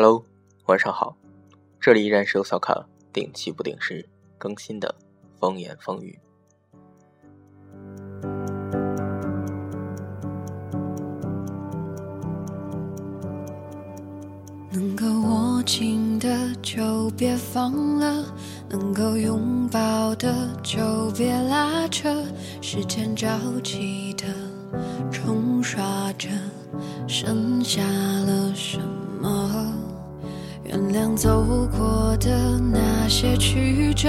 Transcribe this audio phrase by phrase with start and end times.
[0.00, 0.24] Hello，
[0.66, 1.16] 晚上好，
[1.80, 4.08] 这里依然是由小卡定期不定时
[4.38, 4.94] 更新的
[5.40, 6.16] 风言风语。
[14.70, 18.24] 能够握紧的就别放了，
[18.68, 22.24] 能够拥抱的就别拉扯，
[22.62, 24.26] 时间着急的
[25.10, 26.28] 冲刷着，
[27.08, 28.78] 剩下了什
[29.20, 29.74] 么？
[31.18, 34.08] 走过的那些曲折，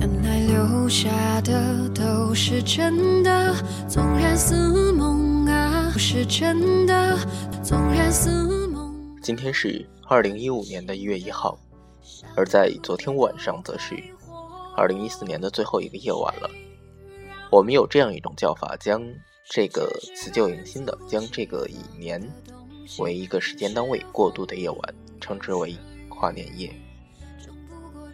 [0.00, 3.54] 原来留下的都是真的，
[3.88, 7.16] 纵然似梦啊，不是真的，
[7.62, 8.92] 纵然似梦。
[9.22, 11.56] 今天是二零一五年的一月一号，
[12.34, 13.94] 而在昨天晚上则是
[14.76, 16.50] 二零一四年的最后一个夜晚了。
[17.52, 19.00] 我们有这样一种叫法，将
[19.48, 22.20] 这个辞旧迎新的，将这个以年
[22.98, 25.76] 为一个时间单位过渡的夜晚，称之为
[26.22, 26.72] 跨年夜。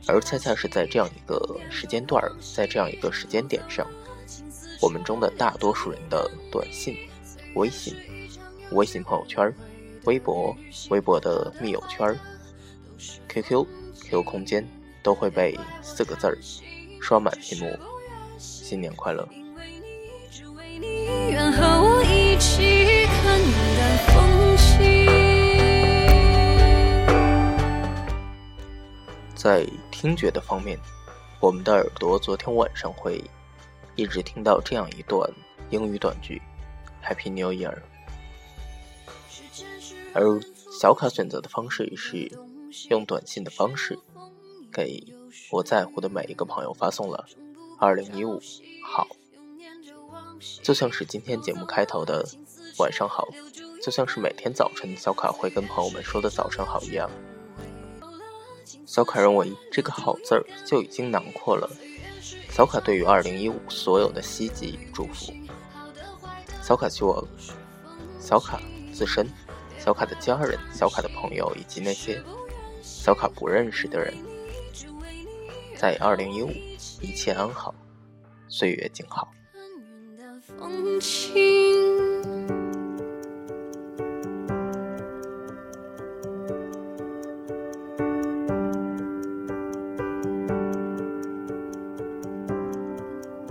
[0.06, 3.86] 而恰恰是在这样一个时间段儿，在这样一个时间点上，
[4.80, 6.96] 我们中的大多数人的短信、
[7.54, 7.94] 微信、
[8.70, 9.54] 微信朋友圈。
[10.04, 10.56] 微博、
[10.88, 12.18] 微博的密友圈、
[13.28, 13.66] QQ、
[14.00, 14.66] QQ 空间
[15.02, 16.38] 都会被四个字儿
[17.02, 17.78] 刷满屏幕。
[18.38, 19.28] 新年快乐！
[29.38, 30.76] 在听觉的方面，
[31.38, 33.22] 我们的耳朵昨天晚上会
[33.94, 35.32] 一直听到这样一段
[35.70, 36.42] 英语短句
[37.00, 37.78] ：“Happy New Year。”
[40.12, 40.40] 而
[40.80, 42.28] 小卡选择的方式是
[42.90, 43.96] 用短信的方式，
[44.72, 45.04] 给
[45.52, 47.24] 我在乎的每一个朋友发送了
[47.78, 48.40] “二零一五
[48.84, 49.06] 好”，
[50.64, 52.26] 就像是今天节目开头的
[52.80, 53.28] “晚上好”，
[53.80, 57.08] 就像是每天早晨小卡会跟朋友们说的“早上好”一样。
[58.86, 61.70] 小卡认为这个“好”字儿就已经囊括了
[62.50, 65.32] 小卡对于二零一五所有的希冀与祝福。
[66.62, 67.26] 小卡希望
[68.18, 68.60] 小卡
[68.92, 69.26] 自身。
[69.78, 72.20] 小卡的家人、小卡的朋友以及那些
[72.82, 74.12] 小卡不认识的人，
[75.76, 76.50] 在二零一五
[77.00, 77.72] 一切安好，
[78.48, 79.28] 岁月静好。